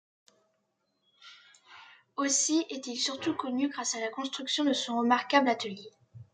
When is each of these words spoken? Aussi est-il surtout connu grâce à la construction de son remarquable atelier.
Aussi 2.15 2.65
est-il 2.71 2.97
surtout 2.99 3.35
connu 3.35 3.69
grâce 3.69 3.93
à 3.93 3.99
la 3.99 4.07
construction 4.09 4.63
de 4.63 4.73
son 4.73 4.97
remarquable 4.97 5.47
atelier. 5.47 5.91